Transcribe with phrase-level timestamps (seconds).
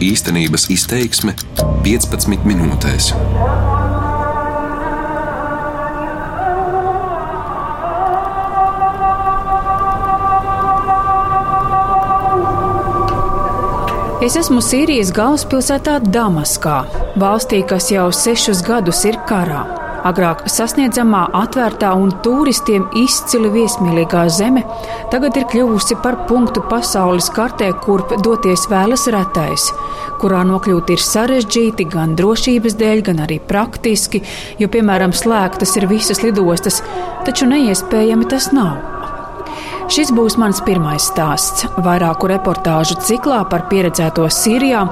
[0.00, 1.34] Īstenības izteiksme
[1.84, 3.10] 15 minūtēs.
[14.24, 16.78] Es esmu Sīrijas galvaspilsētā Damaskā,
[17.20, 19.79] valstī, kas jau sešus gadus ir karā.
[20.00, 24.62] Agrāk sasniedzamā, atvērtā un turistiem izcili viesmīlīgā zeme
[25.12, 29.66] tagad ir kļuvusi par punktu pasaules kartē, kurp doties vēlas retais,
[30.22, 34.22] kurā nokļūt ir sarežģīti gan drošības dēļ, gan arī praktiski,
[34.62, 36.80] jo, piemēram, slēgtas ir visas lidostas,
[37.28, 38.80] taču neiespējami tas nav.
[39.92, 44.86] Šis būs mans pirmais stāsts vairāku reportāžu ciklā par pieredzēto Sīrijā.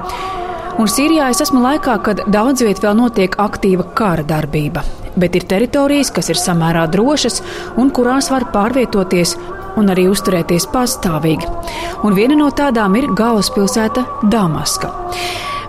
[0.79, 4.85] Un Sīrijā es esmu laikā, kad daudz viet vēl notiek aktīva kara darbība
[5.19, 7.41] bet ir teritorijas, kas ir samērā drošas
[7.77, 9.35] un kurās var pārvietoties
[9.79, 11.47] un arī uzturēties pastāvīgi.
[12.03, 14.91] Un viena no tādām ir galvaspilsēta Damaska.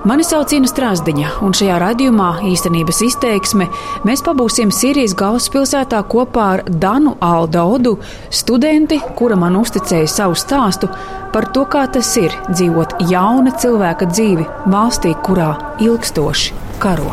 [0.05, 3.65] Mani sauc Ina Strasdiņa, un šajā raidījumā īstenības izteiksme
[4.05, 7.95] mēs pabūsim Sīrijas galvaspilsētā kopā ar Danu Aldaudu,
[8.29, 10.91] studenti, kura man uzticēja savu stāstu
[11.33, 17.11] par to, kā tas ir dzīvot jauna cilvēka dzīvi valstī, kurā ilgstoši karo.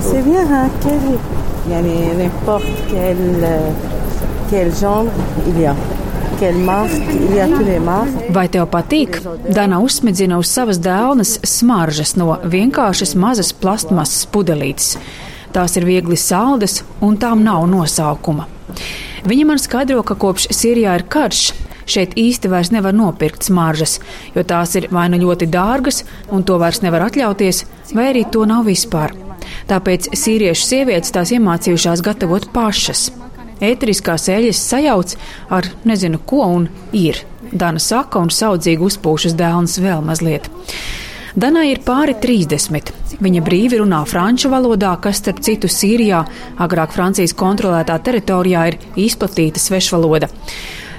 [0.00, 1.18] C'est bien, hein, quel,
[1.70, 3.48] يعني n'importe quel,
[4.50, 5.10] quel genre
[5.46, 5.74] il y a.
[8.33, 9.19] Vai tev patīk?
[9.53, 14.95] Dana uzsmidzina uz savas dēlnes smaržas no vienkāršas mazas plastmasas pudelītes.
[15.53, 18.47] Tās ir viegli saldas un tām nav nosaukuma.
[19.27, 21.51] Viņa man skaidro, ka kopš Sīrijā ir karš,
[21.85, 23.99] šeit īsti vairs nevar nopirkt smaržas,
[24.33, 26.01] jo tās ir vai nu ļoti dārgas,
[26.33, 29.13] un to vairs nevar atļauties, vai arī to nav vispār.
[29.69, 33.11] Tāpēc sīriešu sievietes tās iemācījušās gatavot pašas.
[33.61, 35.13] Ēteriskās eļļas sajauc
[35.53, 36.67] ar nezinu ko un
[36.97, 37.21] ir.
[37.51, 40.49] Dana saka un saudzīgi uzpūšas dēlnes vēl mazliet.
[41.31, 42.91] Danai ir pāri 30.
[43.21, 46.25] Viņa brīvi runā franču valodā, kas, starp citu, Sīrijā,
[46.59, 50.27] agrāk Francijas kontrolētā teritorijā, ir izplatīta svešvaloda.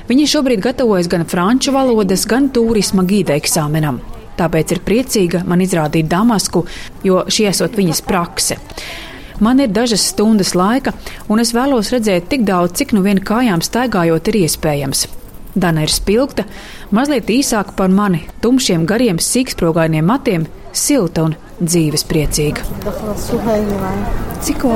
[0.09, 4.01] Viņa šobrīd gatavojas gan franču valodas, gan turisma gīda eksāmenam.
[4.39, 6.65] Tāpēc ir priecīga man izrādīt Damasku,
[7.05, 8.57] jo šī esot viņas prakse.
[9.43, 10.93] Man ir dažas stundas laika,
[11.27, 15.09] un es vēlos redzēt tik daudz, cik nu vien kājām staigājot ir iespējams.
[15.59, 16.45] Dana ir spilgta,
[16.95, 22.63] mazliet īsāka par mani, tumšiem, gariem, sīksprogainiem matiem, silta un dzīves priecīga.
[24.47, 24.69] Cik?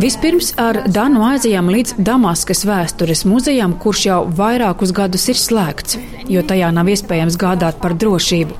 [0.00, 5.98] Vispirms ar Danu aizējām līdz Damaskas vēstures muzejam, kurš jau vairākus gadus ir slēgts,
[6.32, 8.56] jo tajā nav iespējams gādāt par drošību.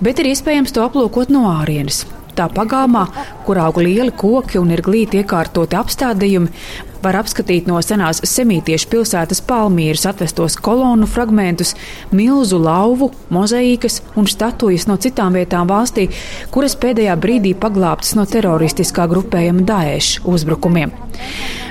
[0.00, 2.06] Bet ir iespējams to aplūkot no ārienes.
[2.36, 3.06] Tā pagalmā,
[3.46, 6.50] kur aug lieli koki un ir glīti iekārtoti apstādījumi,
[7.00, 11.72] var apskatīt no senās semītiešu pilsētas Palmīras atvestos kolonu fragmentus,
[12.12, 16.10] milzu lauvu, mozaīkas un statujas no citām vietām valstī,
[16.52, 20.92] kuras pēdējā brīdī paglābtas no teroristiskā grupējuma Daesh uzbrukumiem.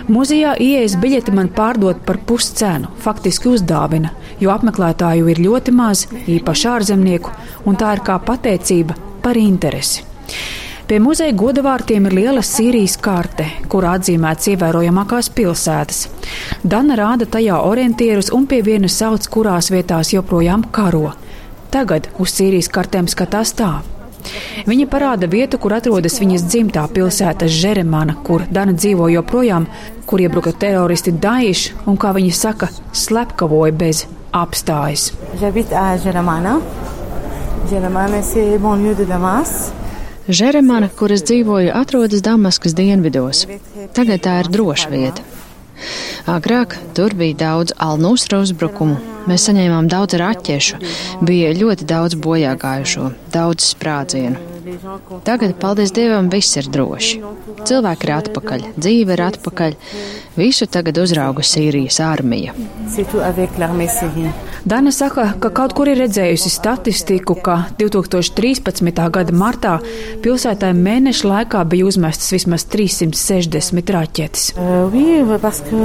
[0.10, 6.70] Muzejā ieejas biļeti man pārdot par puscenu, faktiski uzdāvina, jo apmeklētāju ir ļoti maz, īpaši
[6.74, 7.38] ārzemnieku,
[7.70, 10.06] un tā ir kā pateicība par interesi.
[10.86, 16.02] Pie muzeja godavārtiem ir liela Sīrijas karte, kur atzīmēts ievērojamākās pilsētas.
[16.62, 21.16] Dana rāda tajā orientierus un pie viena sauc, kurās vietās joprojām karo.
[21.74, 23.72] Tagad uz Sīrijas kartēm skatās tā.
[24.70, 29.66] Viņa parāda vietu, kur atrodas viņas dzimtā pilsēta Žeremana, kur Dana dzīvo joprojām,
[30.06, 35.08] kur iebruka teroristi Daiši un, kā viņa saka, slepkavoja bez apstājas.
[35.42, 36.60] J'habite à Jeremana.
[37.72, 39.74] Jeremana, c'est banlieue de Damas.
[40.28, 43.46] Žeremana, kuras dzīvoju, atrodas Damaskas dienvidos.
[43.94, 45.26] Tagad tā ir droša vieta.
[46.26, 49.15] Agrāk tur bija daudz alnūstra uzbrukumu.
[49.26, 50.82] Mēs saņēmām daudz raķešu,
[51.26, 54.56] bija ļoti daudz bojāgājušo, daudz sprādzienu.
[55.24, 57.20] Tagad, paldies Dievam, viss ir droši.
[57.70, 59.76] Cilvēki ir atpakaļ, dzīve ir atpakaļ.
[60.36, 62.56] Visu tagad uzrauga Sīrijas armija.
[64.66, 69.04] Dana saka, ka kaut kur ir redzējusi statistiku, ka 2013.
[69.14, 69.76] gada martā
[70.26, 74.54] pilsētā mēneša laikā bija uzmestas vismaz 360 raķetes.
[74.58, 75.78] Uh, oui, parce que,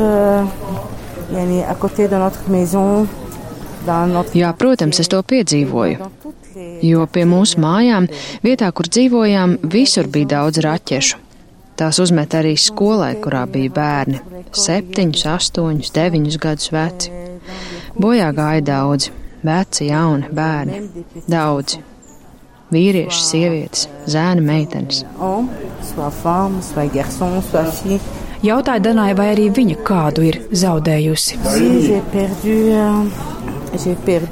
[1.36, 3.06] yani, à côté de notre maison,
[4.36, 6.10] Jā, protams, es to piedzīvoju.
[6.84, 8.08] Jo pie mūsu mājām,
[8.44, 11.20] vietā, kur dzīvojām, visur bija daudz raķešu.
[11.80, 14.18] Tās uzmet arī skolai, kurā bija bērni-
[14.64, 17.12] septiņus, astoņus, deviņus gadus veci.
[17.96, 19.10] Bojā gāja daudzi-
[19.50, 20.82] veci, jauni, bērni-
[21.36, 21.80] daudzi.
[22.70, 25.04] Vīrieši, sievietes, zēni, meitenes.
[28.42, 31.40] Jautāja Danai, vai arī viņa kādu ir zaudējusi.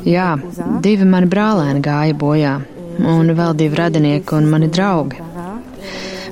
[0.08, 0.32] Jā,
[0.82, 2.54] divi mani brālēni gāja bojā,
[2.98, 5.22] un vēl divi radinieki un mani draugi.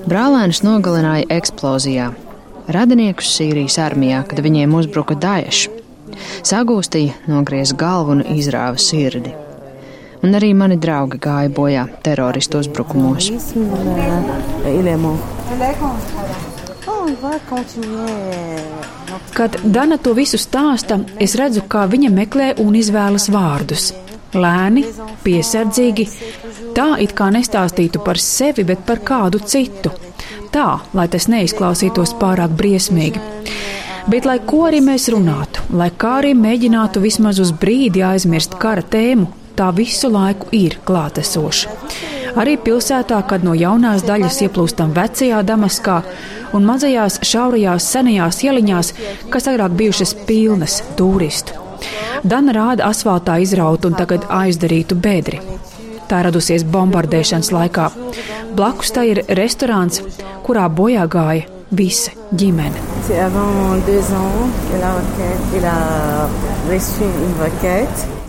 [0.06, 2.12] Brālēnus nogalināja eksplozijā.
[2.70, 5.70] Radiniekus Sīrijas armijā, kad viņiem uzbruka Daesh.
[6.46, 9.34] Sagūstīja, nogriez galvu un izrāva sirdi.
[10.26, 13.30] Un arī mani draugi gāja bojā teroristu uzbrukumos.
[19.36, 23.92] Kad Dana to visu stāsta, es redzu, kā viņa meklē un izvēlas vārdus.
[24.36, 24.82] Lēni,
[25.24, 26.06] piesardzīgi,
[26.76, 29.92] tā it kā nestāstītu par sevi, bet par kādu citu.
[30.52, 30.66] Tā,
[30.96, 33.22] lai tas neizklausītos pārāk briesmīgi.
[34.06, 38.82] Bet, lai ko arī mēs runātu, lai kā arī mēģinātu vismaz uz brīdi aizmirst kara
[38.82, 39.26] tēmu,
[39.58, 42.15] tā visu laiku ir klātesoša.
[42.36, 46.00] Arī pilsētā, kad no jaunās daļas ieplūstam vecajā Damaskā
[46.56, 48.92] un mazajās šaurajās senajās ieliņās,
[49.32, 51.56] kas agrāk bijušas pilnas turistu.
[52.24, 55.40] Dana rāda asfaltā izrautu un tagad aizdarītu bedri.
[56.10, 57.88] Tā radusies bombardēšanas laikā.
[58.56, 60.02] Blakus tā ir restorāns,
[60.46, 62.84] kurā bojā gāja visa ģimene.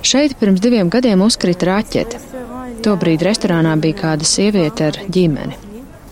[0.07, 2.37] Šeit pirms diviem gadiem uzkrita raķete.
[2.88, 5.57] Tobrīd restorānā bija kāda sieviete ar ģimeni.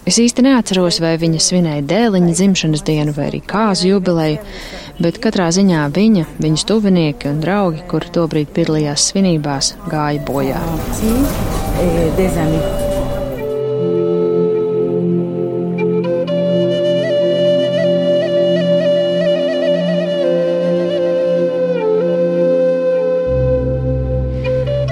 [0.06, 4.42] Es īsti neatceros, vai viņa svinēja dēliņa dzimšanas dienu vai arī kāzu jubileju,
[5.00, 10.60] bet katrā ziņā viņa, viņas tuvinieki un draugi, kuri tobrīd piedalījās svinībās, gāja bojā.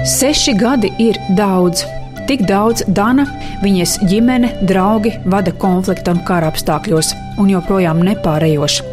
[0.04, 1.80] Seši gadi ir daudz.
[2.28, 3.24] Tik daudz Dana,
[3.62, 8.84] viņas ģimene, draugi vada konflikta un kara apstākļos, un joprojām nepārējoši.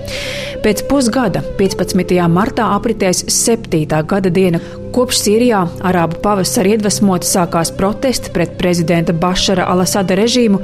[0.63, 2.15] Pēc pusgada, 15.
[2.31, 3.83] martā, apritēs 7.
[4.07, 4.61] gada diena,
[4.95, 10.61] kopš Sīrijā arābu pavasara iedvesmoti sākās protesti pret prezidenta Bašara Alasada režīmu,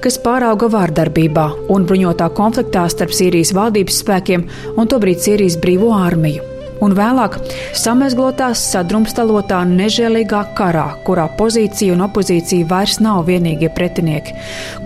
[0.00, 4.48] kas pārauga vārdarbībā un bruņotā konfliktā starp Sīrijas valdības spēkiem
[4.78, 6.49] un tobrīd Sīrijas brīvo armiju
[6.84, 7.38] un vēlāk
[7.76, 14.36] samezglotās, sadrumstalotā, nežēlīgā karā, kurā pozīcija un opozīcija vairs nav vienīgie pretinieki,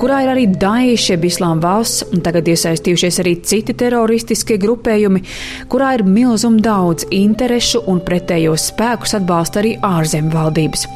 [0.00, 5.25] kurā ir arī Daesh, jeb Islām valsts, un tagad iesaistījušies arī citi teroristiskie grupējumi,
[5.73, 10.88] kurā ir milzum daudz interešu un pretējos spēkus atbalsta arī ārzemju valdības.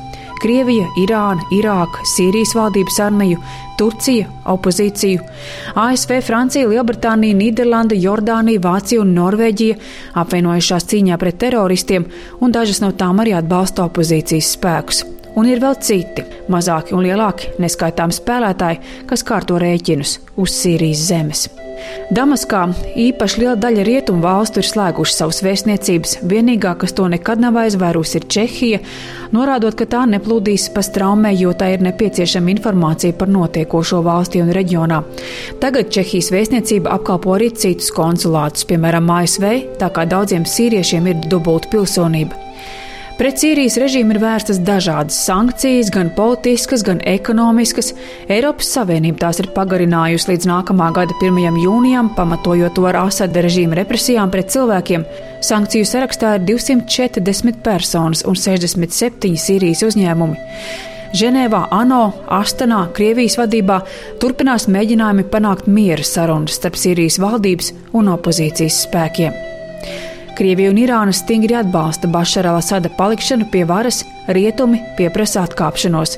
[0.43, 3.41] Krievija, Irāna, Irāka, Sīrijas valdības armiju,
[3.79, 5.23] Turcija, opozīciju,
[5.79, 9.79] ASV, Francija, Lielbritānija, Nīderlanda, Jordānija, Vācija un Norvēģija
[10.23, 12.09] apvienojušās cīņā pret teroristiem,
[12.41, 15.05] un dažas no tām arī atbalsta opozīcijas spēkus.
[15.39, 21.49] Un ir vēl citi, mazāki un lielāki, neskaitām spēlētāji, kas kārto rēķinus uz Sīrijas zemes.
[22.15, 22.63] Damaskā
[22.97, 26.17] īpaši liela daļa rietumu valstu ir slēguši savus vēstniecības.
[26.31, 28.81] Vienīgā, kas to nekad nav aizvērusi, ir Čehija,
[29.37, 34.55] norādot, ka tā neplūdīs pa straumē, jo tā ir nepieciešama informācija par notiekošo valstī un
[34.57, 35.03] reģionā.
[35.63, 39.49] Tagad Čehijas vēstniecība apkalpo arī citus konsulātus, piemēram, ASV,
[39.81, 42.48] tā kā daudziem sīriešiem ir dubulta pilsonība.
[43.19, 47.89] Pret Sīrijas režīmu ir vērstas dažādas sankcijas, gan politiskas, gan ekonomiskas.
[48.31, 51.59] Eiropas Savienība tās ir pagarinājusi līdz nākamā gada 1.
[51.59, 55.09] jūnijam, pamatojot to ar Asada režīma represijām pret cilvēkiem.
[55.43, 60.39] Sankciju sarakstā ir 240 personas un 67 Sīrijas uzņēmumi.
[61.19, 62.05] Ženēvā, ANO,
[62.39, 63.83] Astanā, Krievijas vadībā
[64.23, 69.48] turpinās mēģinājumi panākt miera sarunas starp Sīrijas valdības un opozīcijas spēkiem.
[70.39, 76.15] Krievija un Irāna stingri atbalsta Bašara Lasada palikšanu pie varas, rietumi pieprasa atkāpšanos.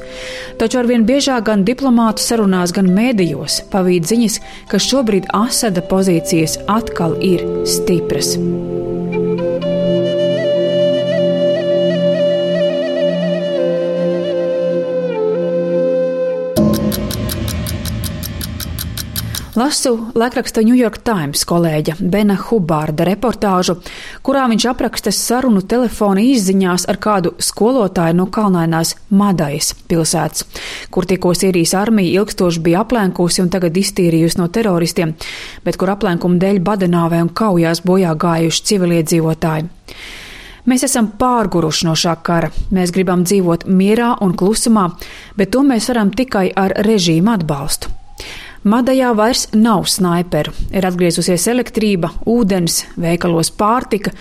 [0.61, 4.37] Taču arvien biežāk gan diplomātu sarunās, gan mēdījos pavīd ziņas,
[4.69, 8.37] ka šobrīd Asada pozīcijas atkal ir stipras.
[19.61, 23.75] Lasu laikraksta New York Times kolēģa Bena Hubārda reportāžu,
[24.25, 30.47] kurā viņš apraksta sarunu telefona izziņās ar kādu skolotāju no kalnainās Madajas pilsētas,
[30.89, 35.13] kur tikko Sīrijas armija ilgstoši bija aplenkusi un tagad iztīrījusi no teroristiem,
[35.61, 39.71] bet kur aplenkuma dēļ badanāvē un kaujās bojā gājuši civiliedzīvotāji.
[40.73, 42.49] Mēs esam pārguruši no šā kara.
[42.73, 44.89] Mēs gribam dzīvot mierā un klusumā,
[45.37, 48.00] bet to mēs varam tikai ar režīmu atbalstu.
[48.61, 54.13] Madajā vairs nav snaiperu, ir atgriezusies elektrība, ūdens, veikalos pārtika,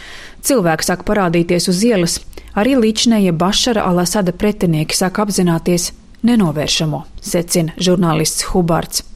[0.47, 2.15] cilvēki sāk parādīties uz ielas,
[2.55, 5.91] arī līdšanējie Bašara Alasada pretinieki sāk apzināties
[6.23, 9.08] nenovēršamo, secina žurnālists Hubards.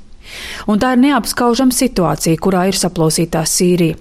[0.67, 3.99] Un tā ir neapskaužama situācija, kurā ir saplosītā Sīrija.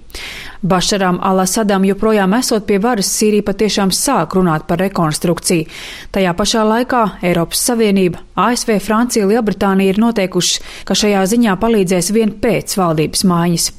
[0.63, 5.67] Bašaram Alasadam joprojām esot pie varas, Sīrija patiešām sāk runāt par rekonstrukciju.
[6.15, 12.35] Tajā pašā laikā Eiropas Savienība, ASV, Francija, Lielbritānija ir noteikušas, ka šajā ziņā palīdzēs vien
[12.39, 13.71] pēc valdības maiņas.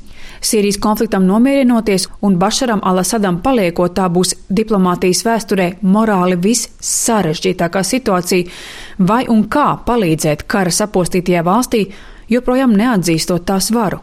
[0.45, 8.51] Sīrijas konfliktam nomierinoties un Bašaram Alasadam paliekot, tā būs diplomātijas vēsturē morāli vissarežģītākā situācija,
[8.99, 11.87] vai un kā palīdzēt kara sapostītajā valstī
[12.35, 14.01] joprojām neatzīstot tās varu.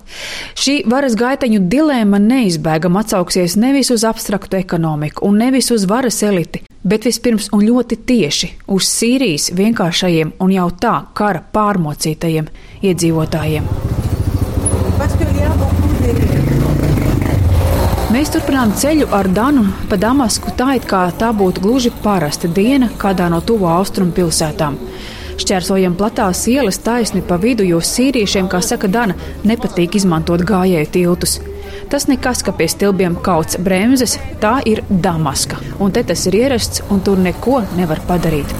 [0.55, 6.63] Šī varas gaiteņu dilēma neizbēgam atsauksies nevis uz abstraktu ekonomiku un nevis uz varas eliti,
[6.83, 12.49] bet vispirms un ļoti tieši uz Sīrijas vienkāršajiem un jau tā kara pārmocītajiem
[12.81, 13.67] iedzīvotājiem.
[18.11, 22.89] Mēs turpinām ceļu ar Danu pa Damasku tā, it kā tā būtu gluži parasta diena
[22.99, 24.75] kādā no tuvo austrumu pilsētām.
[25.41, 29.15] Šķērsojam platās ielas taisni pa vidu, jo sīriešiem, kā saka Dana,
[29.47, 31.39] nepatīk izmantot gājēju tiltus.
[31.89, 36.83] Tas nekas, ka pie stilbiem kauts bremzes, tā ir Damaska, un te tas ir ierasts,
[36.93, 38.53] un tur neko nevar padarīt.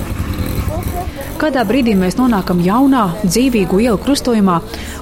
[1.42, 4.58] Kādā brīdī mēs nonākam jaunā, dzīvīgu ielu krustojumā,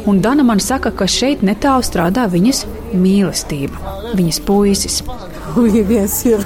[0.07, 4.99] un Dana man saka, ka šeit netālu strādā viņas mīlestība, viņas puisis.
[5.55, 6.43] Oui, bien sûr.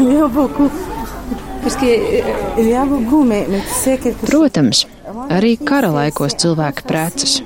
[0.00, 0.89] Il y a beaucoup.
[4.26, 4.84] Protams,
[5.28, 7.40] arī kara laikos cilvēki precas.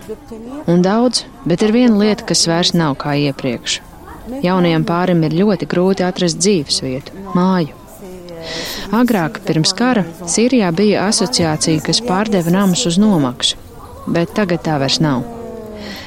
[0.70, 3.80] Un daudz, bet ir viena lieta, kas vairs nav kā iepriekš.
[4.44, 7.74] Jaunajam pārim ir ļoti grūti atrast dzīvesvietu, māju.
[8.94, 13.58] Agrāk, pirms kara, Sīrijā bija asociācija, kas pārdeva namus uz nomaksu,
[14.06, 15.24] bet tagad tā vairs nav.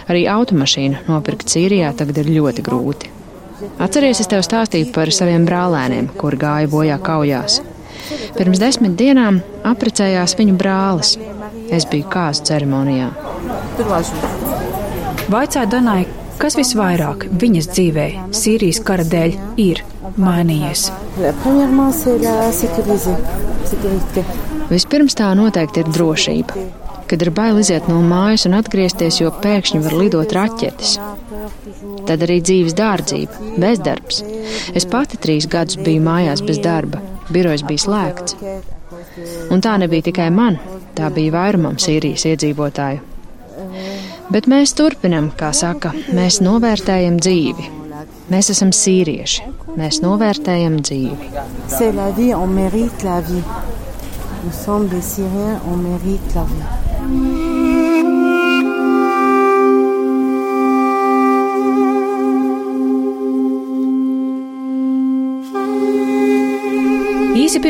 [0.07, 3.13] Arī automašīnu nopirkt Sīrijā tagad ir ļoti grūti.
[3.81, 7.57] Atceries, es tev stāstīju par saviem brālēniem, kuri gāja bojā kaujās.
[8.37, 11.15] Pirms desmit dienām apprecējās viņu brālis.
[11.73, 13.09] Es biju kāzu ceremonijā.
[15.27, 16.05] Vaicāja Danai,
[16.39, 19.83] kas visvairāk viņas dzīvē, Sīrijas kara dēļ, ir
[20.15, 20.87] mainījies?
[24.71, 26.67] Vispirms tā noteikti ir drošība.
[27.07, 30.97] Kad ir bail iziet no mājas un atgriezties, jo pēkšņi var lidot raķetes.
[32.07, 34.23] Tad arī dzīves dārdzība, bezdarbs.
[34.75, 36.99] Es pati trīs gadus biju mājās bez darba,
[37.33, 38.37] birojs bija slēgts.
[39.51, 40.59] Un tā nebija tikai man,
[40.97, 43.03] tā bija vairumam Sīrijas iedzīvotāju.
[44.31, 47.69] Bet mēs turpinam, kā saka, mēs novērtējam dzīvi.
[48.31, 49.45] Mēs esam sīrieši.
[49.77, 51.29] Mēs novērtējam dzīvi.
[56.97, 57.56] Īsi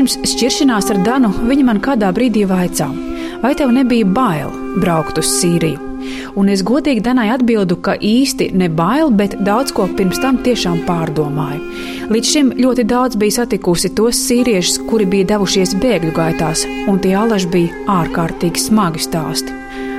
[0.07, 2.87] pirms šķiršanās ar Danu viņa man kādā brīdī vaicā,
[3.41, 5.83] vai tev nebija bail braukt uz Sīriju?
[6.39, 10.85] Un es godīgi Danai atbildu, ka īsti ne bail, bet daudz ko pirms tam tiešām
[10.87, 11.59] pārdomāju.
[12.13, 17.17] Līdz šim ļoti daudz bija satikusi tos sīriešus, kuri bija devušies bēgļu gaitās, un tie
[17.17, 19.51] alaži bija ārkārtīgi smagi stāsti.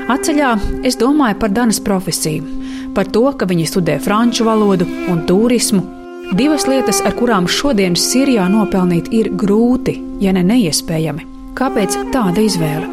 [0.09, 0.55] Atceļā
[0.89, 2.49] es domāju par Danas profesiju,
[2.97, 5.98] par to, ka viņa studē franču valodu un turismu.
[6.37, 11.25] Divas lietas, ar kurām šodienas Sīrijā nopelnīt, ir grūti, ja ne neiespējami.
[11.57, 12.85] Kāpēc tāda izvēle?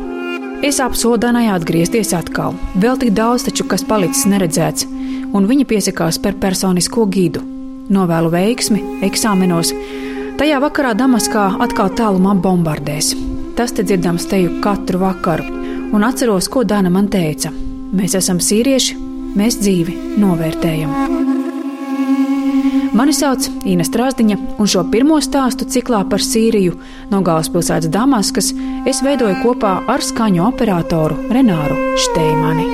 [0.63, 2.55] Es apsolu Danai atgriezties atkal.
[2.79, 4.87] Vēl tik daudz taču, kas palicis neredzēts,
[5.35, 7.43] un viņa piesakās par personisko gidu.
[7.91, 9.73] Novēlu veiksmi eksāmenos.
[10.39, 13.11] Tajā vakarā Damaskā atkal tālumā bombardēs.
[13.59, 15.51] Tas te dzirdams teju katru vakaru,
[15.91, 17.51] un atceros, ko Dana man teica.
[17.95, 18.99] Mēs esam sīrieši,
[19.35, 21.24] mēs dzīvi novērtējam.
[22.95, 26.77] Mani sauc Ines Strāzdiņa, un šo pirmo stāstu ciklā par Sīriju
[27.11, 28.53] no galvaspilsētas Damaskas
[28.87, 31.75] es veidoju kopā ar skaņu operatoru Renāru
[32.05, 32.69] Šteimani.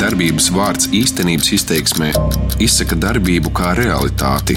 [0.00, 2.10] Darbības vārds īstenības izteiksmē
[2.64, 4.56] izsaka darbību kā realitāti